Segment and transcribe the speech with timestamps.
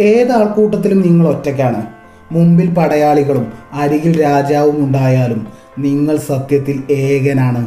[0.00, 1.86] ഏത് ആൾക്കൂട്ടത്തിലും നിങ്ങൾ ഒറ്റയ്ക്കാണ്.
[2.32, 5.46] മുമ്പിൽ പടയാളികളും അരികിൽ രാജാവും ഉണ്ടായാലും
[5.78, 7.66] നിങ്ങൾ സത്യത്തിൽ ഏകനാണ്.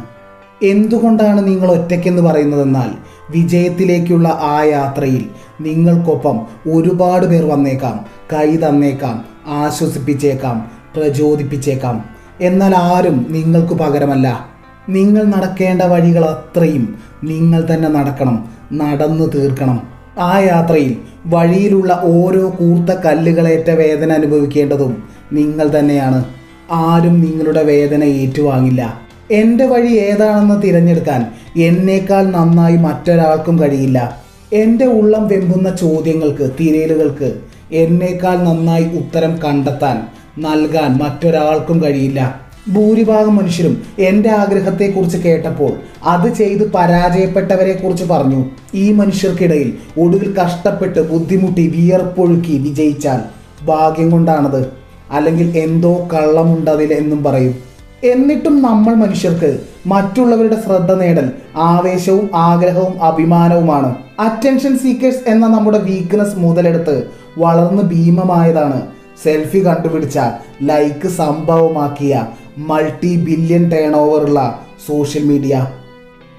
[0.64, 2.90] എന്തുകൊണ്ടാണ് നിങ്ങൾ ഒറ്റയ്ക്കെന്ന് പറയുന്നതെന്നാൽ
[3.30, 5.30] വിജയത്തിലേക്കുള്ള ആ യാത്രയിൽ
[5.62, 6.42] നിങ്ങൾക്കൊപ്പം
[6.72, 12.06] ഒരുപാട് പേർ വന്നേക്കാം കൈ തന്നേക്കാം ആശ്വസിപ്പിച്ചേക്കാം പ്രചോദിപ്പിച്ചേക്കാം.
[12.42, 14.46] എന്നാൽ ആരും നിങ്ങൾക്ക് പകരമല്ല.
[14.90, 20.01] നിങ്ങൾ നടക്കേണ്ട വഴികൾ അത്രയും നിങ്ങൾ തന്നെ നടക്കണം നടന്നു തീർക്കണം.
[20.20, 25.04] ആ യാത്രയിൽ വഴിയിലുള്ള ഓരോ കൂർത്ത കല്ലുകളേറ്റ വേദന അനുഭവിക്കേണ്ടതും
[25.34, 26.26] നിങ്ങൾ തന്നെയാണ്.
[26.72, 29.02] ആരും നിങ്ങളുടെ വേദന ഏറ്റുവാങ്ങില്ല.
[29.32, 34.22] എന്റെ വഴി ഏതാണെന്ന് തിരഞ്ഞെടുക്കാൻ എന്നേക്കാൾ നന്നായി മറ്റൊരാൾക്കും കഴിയില്ല.
[34.54, 37.34] എന്റെ ഉള്ളം വെമ്പുന്ന ചോദ്യങ്ങൾക്ക് തിരയലുകൾക്ക്
[37.72, 40.08] എന്നേക്കാൾ നന്നായി ഉത്തരം കണ്ടെത്താൻ
[40.42, 42.41] നൽകാൻ മറ്റൊരാൾക്കും കഴിയില്ല.
[42.68, 45.72] ഭൂരിഭാഗം മനുഷ്യരും എന്റെ ആഗ്രഹത്തെക്കുറിച്ച് കേട്ടപ്പോൾ
[46.04, 48.46] അത് ചെയ്ത് പരാജയപ്പെട്ടവരെക്കുറിച്ച് പറഞ്ഞു.
[48.74, 53.20] ഈ മനുഷ്യർക്കിടയിൽ ഒടുവിൽ കഷ്ടപ്പെട്ട് ബുദ്ധിമുട്ടി വിയർപ്പൊഴുക്കി വിജയിച്ചാൽ
[53.66, 54.74] ഭാഗ്യം കൊണ്ടാണത്.
[55.12, 57.56] അല്ലെങ്കിൽ എന്തോ കള്ളമുണ്ടതിൽ എന്നും പറയും.
[58.04, 63.96] എന്നിട്ടും നമ്മൾ മനുഷ്യർക്ക് മറ്റുള്ളവരുടെ ശ്രദ്ധ നേടൽ ആവേശവും ആഗ്രഹവും അഭിമാനവുമാണ്.
[64.20, 67.04] അറ്റൻഷൻ സീക്കേഴ്സ് എന്ന നമ്മുടെ വീക്ക്നെസ് മുതലെടുത്ത്
[67.38, 68.82] വളർന്ന് ഭീമമായതാണ്.
[69.24, 70.20] സെൽഫി കണ്ടുപിടിച്ച
[70.64, 75.68] ലൈക്ക് സംഭവമാക്കിയ മൾട്ടി ബില്യൺ ടേൺ ഓവറുള്ള സോഷ്യൽ മീഡിയ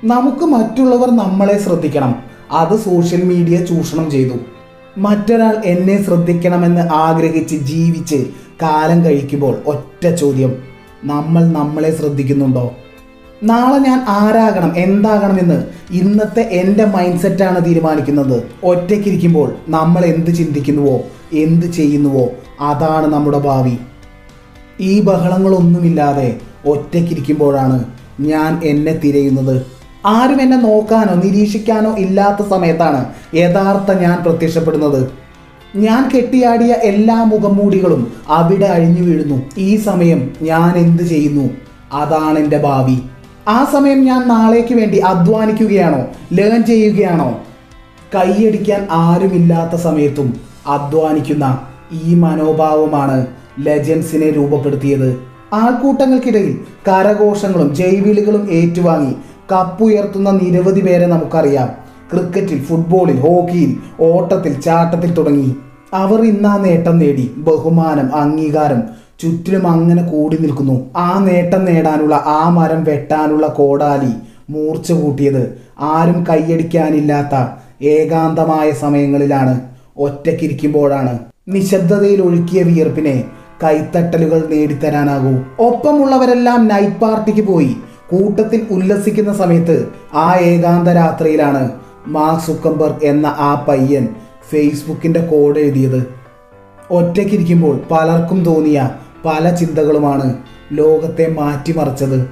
[0.05, 2.15] നമുക്ക് മറ്റുള്ളവർ നമ്മളെ ശ്രദ്ധിക്കണം.
[2.53, 4.35] അത് സോഷ്യൽ മീഡിയ ചൂഷണം ചെയ്തു.
[4.99, 8.27] മറ്റൊരാൾ എന്നെ ശ്രദ്ധിക്കണമെന്ന് ആഗ്രഹിച്ച് ജീവിച്ച്
[8.63, 10.53] കാലം കഴിക്കുമ്പോൾ ഒറ്റ ചോദ്യം
[11.05, 12.73] നമ്മൾ നമ്മളെ ശ്രദ്ധിക്കുന്നുണ്ടോ?
[13.43, 18.43] നാളെ ഞാൻ ആരാകണം എന്താകണം എന്ന് ഇന്നത്തെ എന്റെ മൈൻഡ് സെറ്റാണ് തീരുമാനിക്കുന്നത്.
[18.65, 21.01] ഒറ്റയ്ക്കിരിക്കുമ്പോൾ നമ്മൾ എന്ത് ചിന്തിക്കുന്നുവോ
[21.33, 22.29] എന്ത് ചെയ്യുന്നുവോ
[22.61, 23.77] അതാണ് നമ്മുടെ ഭാവി.
[24.81, 27.85] ഈ ബഹളങ്ങളൊന്നുമില്ലാതെ ഒറ്റയ്ക്കിരിക്കുമ്പോഴാണ്
[28.21, 29.67] ഞാൻ എന്നെ തിരയുന്നത്.
[30.07, 35.11] ആരും എന്നെ നോക്കാനോ നിരീക്ഷിക്കാനോ ഇല്ലാത്ത സമയത്താണ് യഥാർത്ഥ ഞാൻ പ്രത്യക്ഷപ്പെടുന്നത്.
[35.77, 39.43] ഞാൻ കെട്ടിയാടിയ എല്ലാ മുഖംമൂടികളും അവിടെ അഴിഞ്ഞു വീഴുന്നു.
[39.59, 41.51] ഈ സമയം ഞാൻ എന്ത് ചെയ്യുന്നു?
[41.93, 42.97] അതാണ് എന്റെ ഭാവി.
[43.49, 46.07] ആ സമയം ഞാൻ നാളേക്ക് വേണ്ടി അധ്വാനിക്കുകയാണോ?
[46.33, 47.39] ലേൺ ചെയ്യുകയാണോ?
[48.15, 51.59] കൈയടിക്കാൻ ആരുമില്ലാത്ത സമയത്തും അധ്വാനിക്കുന്ന
[52.05, 53.27] ഈ മനോഭാവമാണ്
[53.61, 55.19] ലെജൻസിനെ രൂപപ്പെടുത്തിയത്.
[55.53, 56.59] ആൾക്കൂട്ടങ്ങൾക്കിടയിൽ
[56.89, 59.15] കരഘോഷങ്ങളും ജൈവിളികളും ഏറ്റുവാങ്ങി
[59.53, 61.69] കപ്പുയർത്തുന്ന നിരവധി പേരെ നമുക്കറിയാം.
[62.13, 65.57] ക്രിക്കറ്റിൽ ഫുട്ബോളിൽ ഹോക്കിയിൽ ഓട്ടത്തിൽ ചാട്ടത്തിൽ തുടങ്ങി.
[65.95, 67.35] അവർ ഇന്ന് ആ നേട്ടം നേടി.
[67.37, 68.83] ബഹുമാനം അംഗീകാരം
[69.21, 70.87] ചുറ്റിലും അങ്ങനെ കൂടി നിൽക്കുന്നു.
[70.97, 74.13] ആ നേട്ടം നേടാനുള്ള ആ മരം വെട്ടാനുള്ള കോടാലി
[74.51, 77.35] മൂർച്ച കൂട്ടിയത് ആരും കൈയടിക്കാനില്ലാത്ത
[77.85, 79.61] ഏകാന്തമായ സമയങ്ങളിലാണ്.
[79.97, 83.25] ഒറ്റക്കിരിക്കുമ്പോഴാണ് നിശബ്ദതയിൽ ഒഴുക്കിയ വിയർപ്പിനെ
[83.63, 85.65] കൈത്തട്ടലുകൾ നേടിത്തരാനാകൂ.
[85.67, 87.77] ഒപ്പമുള്ളവരെല്ലാം നൈറ്റ് പാർട്ടിക്ക് പോയി
[88.11, 91.71] കൂട്ടത്തിൽ ഉല്ലസിക്കുന്ന സമയത്ത് ആ ഏകാന്ത രാത്രിയിലാണ്
[92.07, 94.09] മാർക്ക് സുക്കംബർഗ് എന്ന ആ പയ്യൻ
[94.51, 96.15] ഫേസ്ബുക്കിന്റെ കോഡ് എഴുതിയത്.
[96.91, 98.91] ഒറ്റയ്ക്കിരിക്കുമ്പോൾ പലർക്കും തോന്നിയ
[99.25, 100.37] പല ചിന്തകളുമാണ്
[100.73, 102.31] ലോകത്തെ മാറ്റിമറിച്ചത്.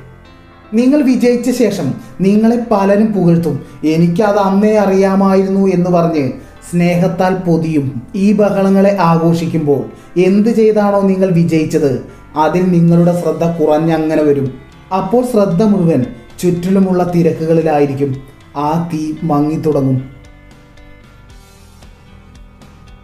[0.74, 3.60] നിങ്ങൾ വിജയിച്ച ശേഷം നിങ്ങളെ പലരും പുകഴ്ത്തും.
[3.84, 6.32] എനിക്കത് അന്നേ അറിയാമായിരുന്നു എന്ന് പറഞ്ഞ്
[6.70, 9.84] സ്നേഹത്താൽ പൊതിയും ഈ ബഹളങ്ങളെ ആഘോഷിക്കുമ്പോൾ
[10.20, 12.02] എന്ത് ചെയ്താണോ നിങ്ങൾ വിജയിച്ചത്?
[12.36, 14.58] അതിൽ നിങ്ങളുടെ ശ്രദ്ധ കുറഞ്ഞങ്ങനെ വരും.
[14.96, 16.04] അപ്പോൾ ശ്രദ്ധ മുഴുവൻ
[16.40, 18.16] ചുറ്റിലുമുള്ള തിരക്കുകളിലായിരിക്കും.
[18.56, 20.10] ആ തീ മങ്ങിത്തുടങ്ങും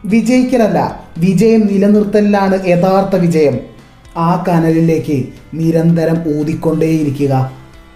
[0.04, 3.58] വിജയിക്കലല്ല വിജയം നിലനിർത്തലിലാണ് യഥാർത്ഥ വിജയം.
[4.16, 7.52] ആ കനലിലേക്ക് നിരന്തരം ഊതിക്കൊണ്ടേയിരിക്കുക.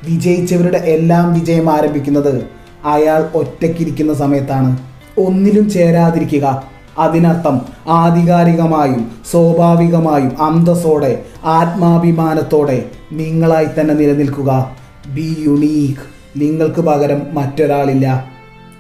[0.09, 2.45] വിജയിച്ചവരുടെ എല്ലാം വിജയം ആരംഭിക്കുന്നത്
[2.85, 4.90] അയാൾ ഒറ്റയ്ക്കിരിക്കുന്ന സമയത്താണ്.
[5.27, 6.63] ഒന്നിലും ചേരാതിരിക്കുക.
[6.99, 14.77] അതിനർത്ഥം ആധികാരികമായും സ്വാഭാവികമായും അന്തസ്സോടെ ആത്മാഭിമാനത്തോടെ നിങ്ങളായി തന്നെ നിലനിൽക്കുക.
[15.15, 16.01] ബി യുണീക്ക്
[16.41, 18.25] നിങ്ങൾക്ക് പകരം മറ്റൊരാളില്ല.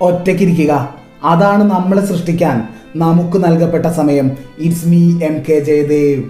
[0.00, 0.94] ഒറ്റയ്ക്കിരിക്കുക.
[1.24, 4.30] അതാണ് നമ്മളെ സൃഷ്ടിക്കാൻ നമുക്ക് നൽകപ്പെട്ട സമയം.
[4.58, 6.22] It's me M K Jayadev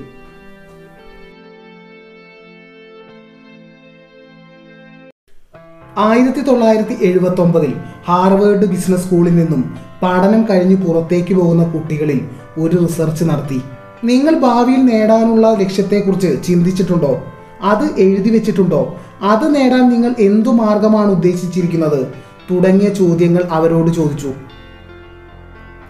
[6.00, 7.74] ആയിരത്തി തൊള്ളായിരത്തി എഴുപത്തി ഒമ്പതിൽ
[8.08, 12.28] ഹാർവേർഡ് ബിസിനസ് സ്കൂളിൽ നിന്നും പഠനം കഴിഞ്ഞ് പുറത്തേക്ക് പോകുന്ന കുട്ടികളിൽ
[12.58, 13.60] ഒരു റിസർച്ച് നടത്തി.
[14.04, 17.24] നിങ്ങൾ ഭാവിയിൽ നേടാനുള്ള ലക്ഷ്യത്തെക്കുറിച്ച് ചിന്തിച്ചിട്ടുണ്ടോ?
[17.62, 18.96] അത് എഴുതി വെച്ചിട്ടുണ്ടോ?
[19.22, 22.06] അത് നേടാൻ നിങ്ങൾ എന്തു മാർഗമാണ് ഉദ്ദേശിച്ചിരിക്കുന്നത്?
[22.50, 24.32] തുടങ്ങിയ ചോദ്യങ്ങൾ അവരോട് ചോദിച്ചു.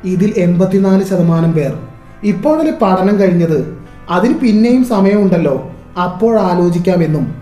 [0.04, 1.78] ഇതിൽ എൺപത്തിനാല് ശതമാനം പേർ
[2.22, 3.78] ഇപ്പോഴല്ലേ പഠനം കഴിഞ്ഞത്.
[4.10, 5.70] അതിന് പിന്നെയും സമയമുണ്ടല്ലോ.
[6.04, 7.34] അപ്പോൾ ആലോചിക്കാമെന്നും.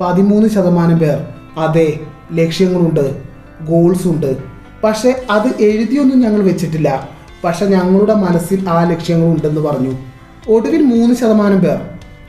[0.00, 1.26] പതിമൂന്ന് ശതമാനം പേർ
[1.58, 2.00] അതെ
[2.32, 3.24] ലക്ഷ്യങ്ങളുണ്ട്
[3.64, 4.36] ഗോൾസ് ഉണ്ട്.
[4.84, 7.08] പക്ഷെ അത് എഴുതിയൊന്നും ഞങ്ങൾ വെച്ചിട്ടില്ല.
[7.44, 9.96] പക്ഷെ ഞങ്ങളുടെ മനസ്സിൽ ആ ലക്ഷ്യങ്ങളുണ്ടെന്ന് പറഞ്ഞു.
[10.48, 11.80] ഒടുവിൽ മൂന്ന് ശതമാനം പേർ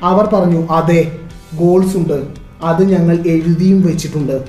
[0.04, 1.12] അവർ പറഞ്ഞു അതെ
[1.56, 2.28] ഗോൾസ് ഉണ്ട്.
[2.64, 4.46] അത് ഞങ്ങൾ എഴുതിയും വെച്ചിട്ടുണ്ട്.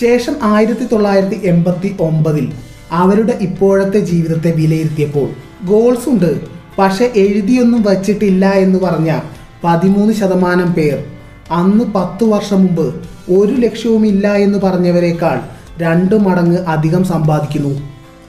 [0.00, 2.52] ശേഷം ആയിരത്തി തൊള്ളായിരത്തി എൺപത്തി ഒമ്പതിൽ
[2.92, 5.28] അവരുടെ ഇപ്പോഴത്തെ ജീവിതത്തെ വിലയിരുത്തിയപ്പോൾ
[5.66, 6.40] ഗോൾസ് ഉണ്ട്
[6.78, 9.18] പക്ഷെ എഴുതിയൊന്നും വച്ചിട്ടില്ല എന്ന് പറഞ്ഞ
[9.64, 11.13] പതിമൂന്ന് ശതമാനം പേർ
[11.50, 12.94] അന്ന് പത്ത് വർഷം മുമ്പ്
[13.32, 15.40] ഒരു ലക്ഷ്യവും ഇല്ല എന്ന് പറഞ്ഞവരെക്കാൾ
[15.78, 17.80] രണ്ട് മടങ്ങ് അധികം സമ്പാദിക്കുന്നു.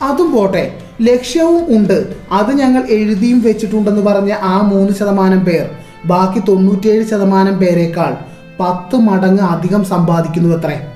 [0.01, 2.15] അതും പോട്ടെ ലക്ഷ്യവും ഉണ്ട്.
[2.31, 5.69] അത് ഞങ്ങൾ എഴുതിയും വെച്ചിട്ടുണ്ടെന്ന് പറഞ്ഞ ആ മൂന്ന് ശതമാനം പേർ
[6.05, 8.15] ബാക്കി തൊണ്ണൂറ്റിയേഴ് ശതമാനം പേരെക്കാൾ
[8.59, 10.87] പത്ത് മടങ്ങ് അധികം സമ്പാദിക്കുന്നു അത്രേ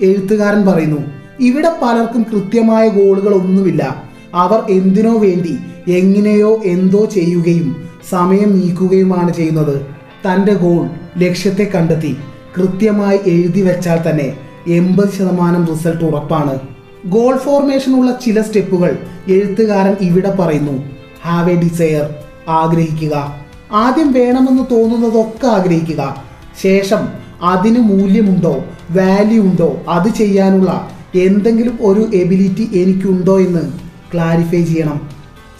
[0.00, 1.00] എഴുത്തുകാരൻ പറയുന്നു
[1.40, 4.04] ഇവിടെ പലർക്കും കൃത്യമായ ഗോളുകൾ ഒന്നുമില്ല.
[4.34, 5.58] അവർ എന്തിനോ വേണ്ടി
[5.92, 7.76] എങ്ങനെയോ എന്തോ ചെയ്യുകയും
[8.10, 9.86] സമയം നീക്കുകയുമാണ് ചെയ്യുന്നത്.
[10.26, 12.16] തന്റെ ഗോൾ ലക്ഷ്യത്തെ കണ്ടെത്തി.
[12.56, 14.36] കൃത്യമായി എഴുതി വെച്ചാൽ തന്നെ
[14.68, 16.58] എൺപത് ശതമാനം റിസൾട്ട് ഉറപ്പാണ്.
[17.06, 18.98] ഗോൾ ഫോർമേഷനുള്ള ചില സ്റ്റെപ്പുകൾ
[19.28, 20.82] എഴുത്തുകാരൻ ഇവിടെ പറയുന്നു.
[21.24, 22.14] ഹാവ് എ ഡിസയർ
[22.48, 23.44] ആഗ്രഹിക്കുക.
[23.72, 26.24] ആദ്യം വേണമെന്ന് തോന്നുന്നതൊക്കെ ആഗ്രഹിക്കുക.
[26.62, 27.08] ശേഷം
[27.42, 33.72] അതിന് മൂല്യമുണ്ടോ വാല്യൂ ഉണ്ടോ അത് ചെയ്യാനുള്ള എന്തെങ്കിലും ഒരു എബിലിറ്റി എനിക്കുണ്ടോ എന്ന്
[34.14, 35.08] ക്ലാരിഫൈ ചെയ്യണം.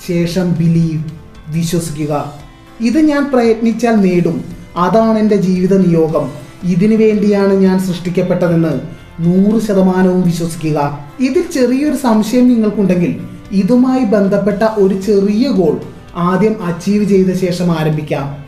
[0.08, 1.02] ശേഷം ബിലീവ്
[1.48, 2.34] വിശ്വസിക്കുക.
[2.80, 4.53] ഇത് ഞാൻ പ്രയത്നിച്ചാൽ നേടും.
[4.76, 6.30] അതാണ് എന്റെ ജീവിത നിയോഗം.
[6.64, 8.80] ഇതിനു വേണ്ടിയാണ് ഞാൻ സൃഷ്ടിക്കപ്പെട്ടതെന്ന്
[9.20, 11.04] നൂറ് ശതമാനവും വിശ്വസിക്കുക.
[11.20, 13.20] ഇതിൽ ചെറിയൊരു സംശയം നിങ്ങൾക്കുണ്ടെങ്കിൽ
[13.52, 15.80] ഇതുമായി ബന്ധപ്പെട്ട ഒരു ചെറിയ ഗോൾ
[16.16, 18.44] ആദ്യം അച്ചീവ് ചെയ്ത ശേഷം ആരംഭിക്കാം.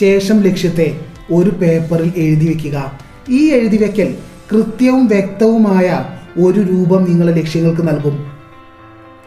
[0.00, 1.00] ശേഷം ലക്ഷ്യത്തെ
[1.32, 2.92] ഒരു പേപ്പറിൽ എഴുതി വെക്കുക.
[3.30, 4.14] ഈ എഴുതി വെക്കൽ
[4.52, 6.04] കൃത്യവും വ്യക്തവുമായ
[6.40, 8.26] ഒരു രൂപം നിങ്ങളെ ലക്ഷ്യങ്ങൾക്ക് നൽകും.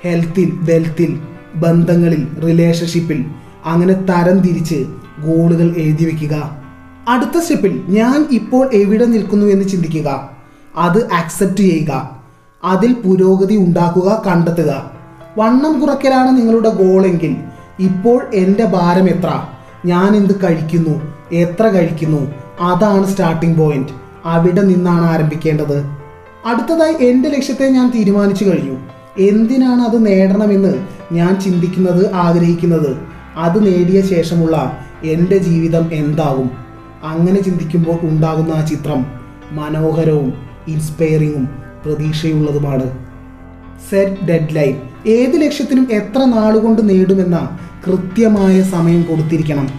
[0.03, 1.19] ഹെൽത്തിൽ വെൽത്തിൽ
[1.55, 3.25] ബന്ധങ്ങളിൽ റിലേഷൻഷിപ്പിൽ
[3.65, 4.85] അങ്ങനെ തരം തിരിച്ച്
[5.21, 6.63] ഗോളുകൾ എഴുതി വെക്കുക.
[7.07, 10.29] അടുത്ത സ്റ്റെപ്പിൽ ഞാൻ ഇപ്പോൾ എവിടെ നിൽക്കുന്നു എന്ന് ചിന്തിക്കുക.
[10.75, 12.19] അത് അക്സെപ്റ്റ് ചെയ്യുക.
[12.63, 14.91] അതിൽ പുരോഗതി ഉണ്ടാക്കുക കണ്ടെത്തുക.
[15.37, 17.35] വണ്ണം കുറയ്ക്കലാണ് നിങ്ങളുടെ ഗോളെങ്കിൽ
[17.79, 19.43] ഇപ്പോൾ എന്റെ ഭാരം എത്ര?
[19.85, 21.13] ഞാൻ എന്ത് കഴിക്കുന്നു?
[21.31, 22.31] എത്ര കഴിക്കുന്നു?
[22.61, 23.89] അതാണ് സ്റ്റാർട്ടിംഗ് പോയിന്റ്
[24.25, 25.85] അവിടെ നിന്നാണ് ആരംഭിക്കേണ്ടത്.
[26.45, 28.77] അടുത്തതായി എന്റെ ലക്ഷ്യത്തെ ഞാൻ തീരുമാനിച്ചു കഴിഞ്ഞു.
[29.19, 32.97] എന്തിനാണ് അത് നേടണമെന്ന് ഞാൻ ചിന്തിക്കുന്നത് ആഗ്രഹിക്കുന്നത്?
[33.37, 36.51] അത് നേടിയ ശേഷമുള്ള എന്റെ ജീവിതം എന്താകും?
[37.03, 39.05] അങ്ങനെ ചിന്തിക്കുമ്പോൾ ഉണ്ടാകുന്ന ആ ചിത്രം
[39.51, 40.33] മനോഹരവും
[40.67, 41.49] ഇൻസ്പയറിങ്ങും
[41.85, 43.07] പ്രതീക്ഷയുള്ളതുമാണ്.
[43.89, 47.57] സെറ്റ് ഡെഡ് ലൈൻ ഏത് ലക്ഷ്യത്തിനും എത്ര നാളുകൊണ്ട് നേടുമെന്ന
[47.87, 49.69] കൃത്യമായ സമയം കൊടുത്തിരിക്കണം.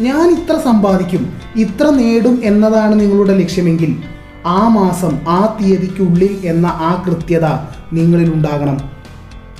[0.00, 3.96] ഞാൻ ഇത്ര സമ്പാദിക്കും ഇത്ര നേടും എന്നതാണ് നിങ്ങളുടെ ലക്ഷ്യമെങ്കിൽ
[4.46, 7.44] ആ മാസം ആ തീയതിക്കുള്ളിൽ എന്ന ആ കൃത്യത
[7.92, 8.90] നിങ്ങളിൽ ഉണ്ടാകണം.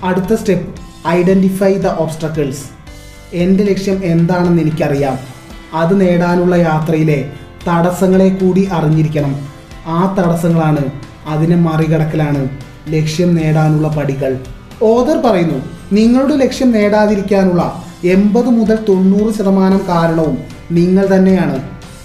[0.05, 0.75] അടുത്ത സ്റ്റെപ്പ്
[1.09, 2.80] ഐഡന്റിഫൈ ദ ഓബ്സ്റ്റക്കിൾസ്
[3.32, 5.19] എന്റെ ലക്ഷ്യം എന്താണെന്ന് എനിക്കറിയാം.
[5.75, 7.32] അത് നേടാനുള്ള യാത്രയിലെ
[7.69, 9.49] തടസ്സങ്ങളെ കൂടി അറിഞ്ഞിരിക്കണം.
[9.87, 10.85] ആ തടസ്സങ്ങളാണ്
[11.27, 12.49] അതിനെ മറികടക്കലാണ്
[12.88, 14.38] ലക്ഷ്യം നേടാനുള്ള പടികൾ.
[14.82, 15.62] ഓദർ പറയുന്നു
[15.93, 20.38] നിങ്ങളുടെ ലക്ഷ്യം നേടാതിരിക്കാനുള്ള എൺപത് മുതൽ തൊണ്ണൂറ് ശതമാനം കാരണവും
[20.73, 21.61] നിങ്ങൾ തന്നെയാണ്.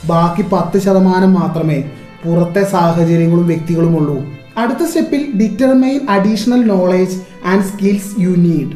[0.05, 1.83] ബാക്കി പത്ത് ശതമാനം മാത്രമേ
[2.25, 4.25] പുറത്തെ സാഹചര്യങ്ങളും വ്യക്തികളും ഉള്ളൂ.
[4.57, 8.71] അടുത്ത സ്റ്റെപ്പിൽ determine additional knowledge and skills you need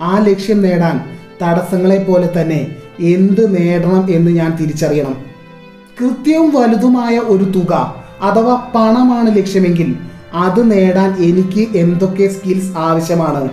[0.00, 1.00] ആ ലക്ഷ്യം നേടാൻ
[1.42, 5.14] തടസ്സങ്ങളെ പോലെ തന്നെ എന്ത് നേടണം എന്ന് ഞാൻ തിരിച്ചറിയണം.
[6.00, 9.96] കൃത്യവും വലുതുമായ ഒരു തുക അഥവാ പണമാണ് ലക്ഷ്യമെങ്കിൽ
[10.34, 13.48] അത് നേടാൻ എനിക്ക് എന്തൊക്കെ സ്കിൽസ് ആവശ്യമാണ്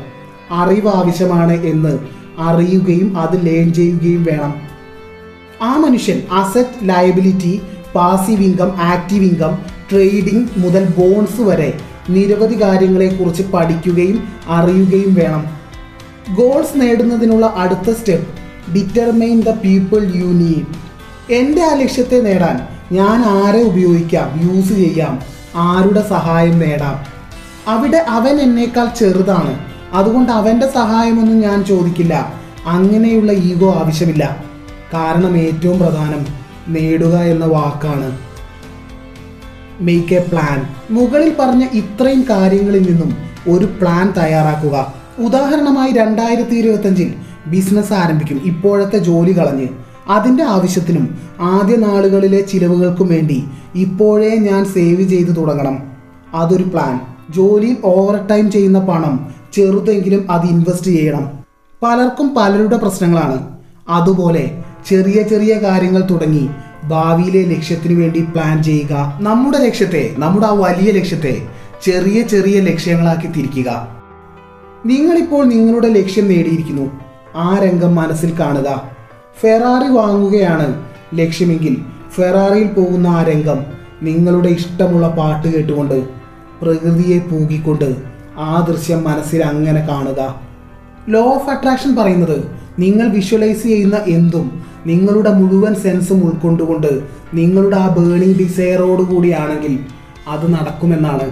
[0.52, 1.98] അറിവ് ആവശ്യമാണ് എന്ന്
[2.40, 4.54] അറിയുകയും അത് ലേൺ ചെയ്യുകയും വേണം.
[5.62, 7.62] ആ മനുഷ്യൻ asset liability
[7.96, 9.58] passive income active income
[9.92, 11.78] trading മുതൽ ബോൺസ് വരെ
[12.10, 15.57] നിരവധി കാര്യങ്ങളെക്കുറിച്ച് പഠിക്കുകയും അറിയുകയും വേണം.
[16.36, 18.28] ഗോൾസ് നേടുന്നതിനുള്ള അടുത്ത step.
[18.74, 20.88] Determine the people you need
[21.34, 24.56] എന്റെ ആ ലക്ഷ്യത്തെ നേടാൻ ഞാൻ ആരെ ഉപയോഗിക്കാം?
[24.56, 25.20] യൂസ് ചെയ്യാം.
[25.56, 27.06] ആരുടെ സഹായം നേടാം?
[27.68, 29.60] അവിടെ അവൻ എന്നേക്കാൾ ചെറുതാണ്.
[29.94, 32.34] അതുകൊണ്ട് അവന്റെ സഹായമൊന്നും ഞാൻ ചോദിക്കില്ല.
[32.66, 34.44] അങ്ങനെയുള്ള ഈഗോ ആവശ്യമില്ല.
[34.94, 36.26] കാരണം ഏറ്റവും പ്രധാനം
[36.68, 38.18] നേടുക എന്ന വാക്കാണ്.
[39.82, 43.18] മേക്ക് എ പ്ലാൻ മുകളിൽ പറഞ്ഞ ഇത്രയും കാര്യങ്ങളിൽ നിന്നും
[43.50, 44.97] ഒരു പ്ലാൻ തയ്യാറാക്കുക.
[45.20, 47.14] ഉദാഹരണമായി രണ്ടായിരത്തി ഇരുപത്തഞ്ചിൽ
[47.48, 49.68] ബിസിനസ് ആരംഭിക്കും ഇപ്പോഴത്തെ ജോലി കളഞ്ഞ്.
[50.08, 53.44] അതിന്റെ ആവശ്യത്തിനും ആദ്യ നാളുകളിലെ ചിലവുകൾക്കും വേണ്ടി
[53.76, 55.84] ഇപ്പോഴേ ഞാൻ സേവ് ചെയ്ത് തുടങ്ങണം.
[56.34, 57.00] അതൊരു പ്ലാൻ
[57.34, 61.32] ജോലിയിൽ ഓവർ ടൈം ചെയ്യുന്ന പണം ചെറുതെങ്കിലും അത് ഇൻവെസ്റ്റ് ചെയ്യണം.
[61.84, 63.48] പലർക്കും പലരുടെ പ്രശ്നങ്ങളാണ്.
[63.90, 66.50] അതുപോലെ ചെറിയ ചെറിയ കാര്യങ്ങൾ തുടങ്ങി
[66.84, 69.20] ഭാവിയിലെ ലക്ഷ്യത്തിന് വേണ്ടി പ്ലാൻ ചെയ്യുക.
[69.22, 71.42] നമ്മുടെ ലക്ഷ്യത്തെ നമ്മുടെ ആ വലിയ ലക്ഷ്യത്തെ
[71.86, 73.98] ചെറിയ ചെറിയ ലക്ഷ്യങ്ങളാക്കി തിരിക്കുക.
[74.90, 76.86] നിങ്ങളിപ്പോൾ നിങ്ങളുടെ ലക്ഷ്യം നേടിയിരിക്കുന്നു.
[77.36, 78.70] ആ രംഗം മനസ്സിൽ കാണുക.
[79.42, 80.68] ഫെറാറി വാങ്ങുകയാണ്
[81.20, 81.74] ലക്ഷ്യമെങ്കിൽ
[82.16, 83.60] ഫെറാറിയിൽ പോകുന്ന ആ രംഗം
[84.02, 85.98] നിങ്ങളുടെ ഇഷ്ടമുള്ള പാട്ട് കേട്ടുകൊണ്ട്
[86.62, 87.90] പ്രകൃതിയെ പൂകിക്കൊണ്ട്
[88.38, 90.22] ആ ദൃശ്യം മനസ്സിൽ അങ്ങനെ കാണുക.
[91.10, 92.38] ലോ ഓഫ് അട്രാക്ഷൻ പറയുന്നത്
[92.80, 94.48] നിങ്ങൾ വിഷ്വലൈസ് ചെയ്യുന്ന എന്തും
[94.86, 96.92] നിങ്ങളുടെ മുഴുവൻ സെൻസും ഉൾക്കൊണ്ടുകൊണ്ട്
[97.34, 99.74] നിങ്ങളുടെ ആ ബേണിംഗ് ഡിസയറോട് കൂടിയാണെങ്കിൽ
[100.28, 101.28] അത് നടക്കുമെന്നാണ്.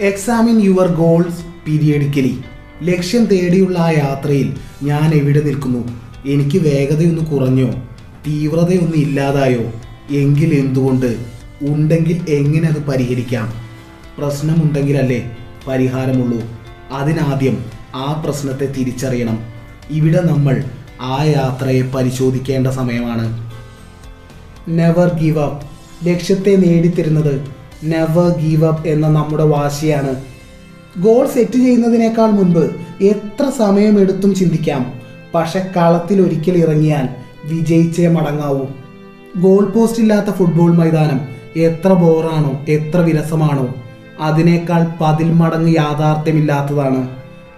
[0.00, 2.34] എക്സാമിൻ യുവർ ഗോൾസ് പീരിയഡിക്കലി
[2.82, 5.88] ലക്ഷ്യം തേടിയുള്ള ആ യാത്രയിൽ ഞാൻ എവിടെ നിൽക്കുന്നു?
[6.26, 7.70] എനിക്ക് വേഗതയൊന്ന് കുറഞ്ഞോ?
[8.26, 9.72] തീവ്രതയൊന്നും ഇല്ലാതായോ?
[10.10, 11.16] എങ്കിൽ എന്തുകൊണ്ട്?
[11.62, 13.52] ഉണ്ടെങ്കിൽ എങ്ങനെ അത് പരിഹരിക്കാം?
[14.18, 15.36] പ്രശ്നമുണ്ടെങ്കിലല്ലേ
[15.68, 16.42] പരിഹാരമുള്ളൂ.
[16.92, 17.64] അതിനാദ്യം
[17.94, 19.38] ആ പ്രശ്നത്തെ തിരിച്ചറിയണം.
[19.90, 20.64] ഇവിടെ നമ്മൾ
[21.00, 23.50] ആ യാത്രയെ പരിശോധിക്കേണ്ട സമയമാണ്.
[24.68, 25.66] നെവർ ഗീവ് അപ്പ്
[26.08, 27.46] ലക്ഷ്യത്തെ നേടിത്തരുന്നത്
[27.84, 30.35] നെവർ ഗീവ് അപ്പ് എന്ന നമ്മുടെ വാശിയാണ്.
[31.00, 34.92] ഗോൾ സെറ്റ് ചെയ്യുന്നതിനേക്കാൾ മുൻപ് എത്ര സമയമെടുത്തും ചിന്തിക്കാം.
[35.34, 37.08] പക്ഷെ കളത്തിൽ ഒരിക്കൽ ഇറങ്ങിയാൽ
[37.44, 38.60] വിജയിച്ചേ മടങ്ങാവൂ.
[39.36, 41.20] ഗോൾ പോസ്റ്റ് ഇല്ലാത്ത ഫുട്ബോൾ മൈതാനം
[41.56, 43.74] എത്ര ബോറാണോ എത്ര വിരസമാണോ
[44.20, 47.08] അതിനേക്കാൾ പതിൽ മടങ്ങ് യാഥാർത്ഥ്യമില്ലാത്തതാണ്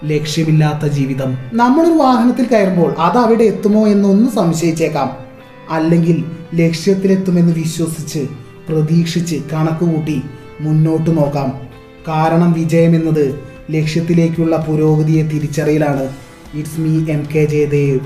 [0.04, 1.38] ലക്ഷ്യമില്ലാത്ത ജീവിതം.
[1.52, 5.10] നമ്മളൊരു വാഹനത്തിൽ കയറുമ്പോൾ അത് അവിടെ എത്തുമോ എന്നൊന്ന് സംശയിച്ചേക്കാം.
[5.70, 8.26] അല്ലെങ്കിൽ ലക്ഷ്യത്തിലെത്തുമെന്ന് വിശ്വസിച്ച്
[8.68, 10.22] പ്രതീക്ഷിച്ച് കണക്കുകൂട്ടി
[10.60, 11.67] മുന്നോട്ട് നോക്കാം.
[12.08, 13.40] കാരണം വിജയം എന്നത്
[13.70, 16.08] ലക്ഷ്യത്തിലേക്കുള്ള പുരോഗതിയെ തിരിച്ചറിയലാണ്.
[16.54, 18.00] It's me M K Jayadev